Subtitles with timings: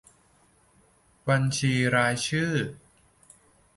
[1.27, 2.51] บัญชีรายชื่อ